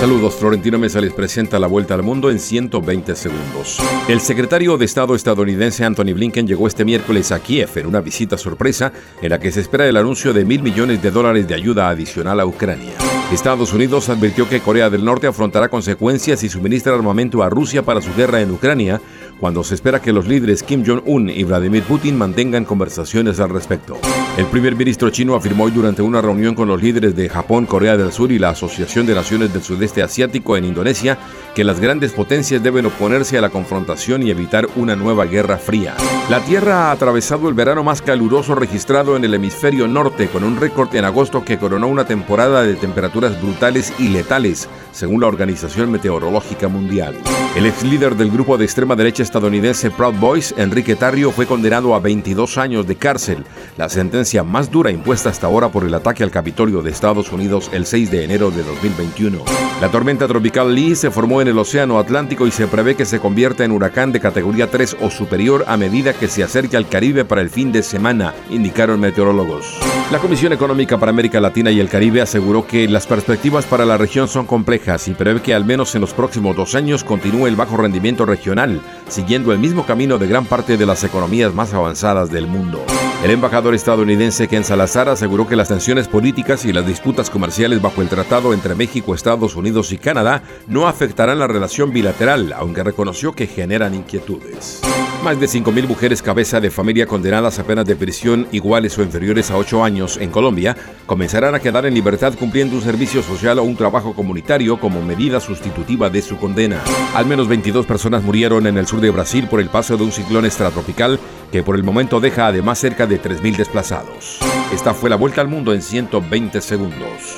Saludos, 0.00 0.36
Florentino 0.36 0.78
Mesa 0.78 0.98
les 0.98 1.12
presenta 1.12 1.58
la 1.58 1.66
vuelta 1.66 1.92
al 1.92 2.02
mundo 2.02 2.30
en 2.30 2.38
120 2.38 3.14
segundos. 3.14 3.78
El 4.08 4.22
secretario 4.22 4.78
de 4.78 4.86
Estado 4.86 5.14
estadounidense 5.14 5.84
Anthony 5.84 6.14
Blinken 6.14 6.46
llegó 6.46 6.66
este 6.66 6.86
miércoles 6.86 7.30
a 7.32 7.40
Kiev 7.40 7.68
en 7.76 7.84
una 7.84 8.00
visita 8.00 8.38
sorpresa 8.38 8.94
en 9.20 9.28
la 9.28 9.38
que 9.38 9.52
se 9.52 9.60
espera 9.60 9.86
el 9.86 9.98
anuncio 9.98 10.32
de 10.32 10.46
mil 10.46 10.62
millones 10.62 11.02
de 11.02 11.10
dólares 11.10 11.46
de 11.46 11.54
ayuda 11.54 11.90
adicional 11.90 12.40
a 12.40 12.46
Ucrania. 12.46 12.94
Estados 13.30 13.74
Unidos 13.74 14.08
advirtió 14.08 14.48
que 14.48 14.60
Corea 14.60 14.88
del 14.88 15.04
Norte 15.04 15.26
afrontará 15.26 15.68
consecuencias 15.68 16.42
y 16.44 16.48
suministra 16.48 16.94
armamento 16.94 17.42
a 17.42 17.50
Rusia 17.50 17.82
para 17.82 18.00
su 18.00 18.14
guerra 18.14 18.40
en 18.40 18.52
Ucrania, 18.52 19.02
cuando 19.38 19.62
se 19.62 19.74
espera 19.74 20.00
que 20.00 20.14
los 20.14 20.26
líderes 20.26 20.62
Kim 20.62 20.82
Jong-un 20.82 21.28
y 21.28 21.44
Vladimir 21.44 21.82
Putin 21.82 22.16
mantengan 22.16 22.64
conversaciones 22.64 23.38
al 23.38 23.50
respecto. 23.50 23.98
El 24.36 24.46
primer 24.46 24.74
ministro 24.74 25.10
chino 25.10 25.34
afirmó 25.34 25.64
hoy 25.64 25.70
durante 25.70 26.02
una 26.02 26.22
reunión 26.22 26.54
con 26.54 26.68
los 26.68 26.80
líderes 26.80 27.14
de 27.14 27.28
Japón, 27.28 27.66
Corea 27.66 27.96
del 27.96 28.12
Sur 28.12 28.32
y 28.32 28.38
la 28.38 28.50
Asociación 28.50 29.04
de 29.04 29.14
Naciones 29.14 29.52
del 29.52 29.62
Sudeste 29.62 30.02
Asiático 30.02 30.56
en 30.56 30.64
Indonesia 30.64 31.18
que 31.54 31.64
las 31.64 31.80
grandes 31.80 32.12
potencias 32.12 32.62
deben 32.62 32.86
oponerse 32.86 33.36
a 33.36 33.40
la 33.40 33.50
confrontación 33.50 34.22
y 34.22 34.30
evitar 34.30 34.66
una 34.76 34.96
nueva 34.96 35.26
guerra 35.26 35.58
fría. 35.58 35.94
La 36.30 36.40
Tierra 36.40 36.86
ha 36.86 36.92
atravesado 36.92 37.48
el 37.48 37.54
verano 37.54 37.82
más 37.82 38.02
caluroso 38.02 38.54
registrado 38.54 39.16
en 39.16 39.24
el 39.24 39.34
hemisferio 39.34 39.88
norte, 39.88 40.28
con 40.28 40.44
un 40.44 40.56
récord 40.58 40.94
en 40.94 41.04
agosto 41.04 41.44
que 41.44 41.58
coronó 41.58 41.88
una 41.88 42.06
temporada 42.06 42.62
de 42.62 42.76
temperaturas 42.76 43.40
brutales 43.42 43.92
y 43.98 44.08
letales, 44.08 44.68
según 44.92 45.20
la 45.20 45.26
Organización 45.26 45.90
Meteorológica 45.90 46.68
Mundial. 46.68 47.14
El 47.56 47.66
ex 47.66 47.82
líder 47.82 48.14
del 48.14 48.30
grupo 48.30 48.56
de 48.56 48.64
extrema 48.64 48.94
derecha 48.94 49.24
estadounidense 49.24 49.90
Proud 49.90 50.14
Boys, 50.14 50.54
Enrique 50.56 50.94
Tarrio, 50.94 51.32
fue 51.32 51.46
condenado 51.46 51.96
a 51.96 51.98
22 51.98 52.56
años 52.58 52.86
de 52.86 52.94
cárcel, 52.94 53.44
la 53.76 53.88
sentencia 53.88 54.44
más 54.44 54.70
dura 54.70 54.92
impuesta 54.92 55.30
hasta 55.30 55.48
ahora 55.48 55.68
por 55.68 55.82
el 55.82 55.92
ataque 55.92 56.22
al 56.22 56.30
Capitolio 56.30 56.80
de 56.80 56.92
Estados 56.92 57.32
Unidos 57.32 57.68
el 57.72 57.86
6 57.86 58.12
de 58.12 58.22
enero 58.24 58.52
de 58.52 58.62
2021. 58.62 59.42
La 59.80 59.88
tormenta 59.88 60.28
tropical 60.28 60.72
Lee 60.72 60.94
se 60.94 61.10
formó 61.10 61.42
en 61.42 61.48
el 61.48 61.58
Océano 61.58 61.98
Atlántico 61.98 62.46
y 62.46 62.52
se 62.52 62.68
prevé 62.68 62.94
que 62.94 63.04
se 63.04 63.18
convierta 63.18 63.64
en 63.64 63.72
huracán 63.72 64.12
de 64.12 64.20
categoría 64.20 64.70
3 64.70 64.98
o 65.00 65.10
superior 65.10 65.64
a 65.66 65.76
medida 65.76 66.12
que 66.12 66.28
se 66.28 66.44
acerque 66.44 66.76
al 66.76 66.88
Caribe 66.88 67.24
para 67.24 67.40
el 67.40 67.50
fin 67.50 67.72
de 67.72 67.82
semana, 67.82 68.32
indicaron 68.48 69.00
meteorólogos. 69.00 69.80
La 70.12 70.18
Comisión 70.18 70.52
Económica 70.52 70.98
para 70.98 71.10
América 71.10 71.40
Latina 71.40 71.70
y 71.70 71.80
el 71.80 71.88
Caribe 71.88 72.20
aseguró 72.20 72.66
que 72.66 72.88
las 72.88 73.06
perspectivas 73.06 73.64
para 73.64 73.84
la 73.84 73.96
región 73.96 74.28
son 74.28 74.46
complejas 74.46 75.08
y 75.08 75.14
prevé 75.14 75.40
que 75.40 75.54
al 75.54 75.64
menos 75.64 75.94
en 75.94 76.00
los 76.00 76.14
próximos 76.14 76.56
dos 76.56 76.74
años 76.74 77.04
continúe 77.04 77.39
el 77.46 77.56
bajo 77.56 77.76
rendimiento 77.76 78.26
regional, 78.26 78.80
siguiendo 79.08 79.52
el 79.52 79.58
mismo 79.58 79.86
camino 79.86 80.18
de 80.18 80.26
gran 80.26 80.44
parte 80.44 80.76
de 80.76 80.86
las 80.86 81.04
economías 81.04 81.54
más 81.54 81.74
avanzadas 81.74 82.30
del 82.30 82.46
mundo. 82.46 82.84
El 83.22 83.30
embajador 83.30 83.74
estadounidense 83.74 84.48
Ken 84.48 84.64
Salazar 84.64 85.08
aseguró 85.08 85.46
que 85.46 85.56
las 85.56 85.68
tensiones 85.68 86.08
políticas 86.08 86.64
y 86.64 86.72
las 86.72 86.86
disputas 86.86 87.28
comerciales 87.28 87.82
bajo 87.82 88.00
el 88.00 88.08
tratado 88.08 88.54
entre 88.54 88.74
México, 88.74 89.14
Estados 89.14 89.56
Unidos 89.56 89.92
y 89.92 89.98
Canadá 89.98 90.42
no 90.66 90.88
afectarán 90.88 91.38
la 91.38 91.46
relación 91.46 91.92
bilateral, 91.92 92.54
aunque 92.54 92.82
reconoció 92.82 93.32
que 93.32 93.46
generan 93.46 93.94
inquietudes. 93.94 94.80
Más 95.22 95.38
de 95.38 95.46
5.000 95.46 95.86
mujeres 95.86 96.22
cabeza 96.22 96.60
de 96.60 96.70
familia 96.70 97.06
condenadas 97.06 97.58
a 97.58 97.64
penas 97.64 97.84
de 97.84 97.94
prisión 97.94 98.48
iguales 98.52 98.96
o 98.96 99.02
inferiores 99.02 99.50
a 99.50 99.58
8 99.58 99.84
años 99.84 100.16
en 100.16 100.30
Colombia 100.30 100.74
comenzarán 101.04 101.54
a 101.54 101.60
quedar 101.60 101.84
en 101.84 101.92
libertad 101.92 102.32
cumpliendo 102.38 102.74
un 102.74 102.80
servicio 102.80 103.22
social 103.22 103.58
o 103.58 103.62
un 103.62 103.76
trabajo 103.76 104.14
comunitario 104.14 104.80
como 104.80 105.02
medida 105.02 105.38
sustitutiva 105.38 106.08
de 106.08 106.22
su 106.22 106.38
condena. 106.38 106.80
Al 107.14 107.26
menos 107.26 107.48
22 107.48 107.84
personas 107.84 108.22
murieron 108.22 108.66
en 108.66 108.78
el 108.78 108.86
sur 108.86 109.02
de 109.02 109.10
Brasil 109.10 109.46
por 109.46 109.60
el 109.60 109.68
paso 109.68 109.98
de 109.98 110.04
un 110.04 110.12
ciclón 110.12 110.46
extratropical 110.46 111.20
que 111.52 111.62
por 111.62 111.76
el 111.76 111.84
momento 111.84 112.18
deja 112.18 112.46
además 112.46 112.78
cerca 112.78 113.06
de 113.06 113.20
3.000 113.20 113.56
desplazados. 113.56 114.38
Esta 114.72 114.94
fue 114.94 115.10
la 115.10 115.16
vuelta 115.16 115.42
al 115.42 115.48
mundo 115.48 115.74
en 115.74 115.82
120 115.82 116.62
segundos. 116.62 117.36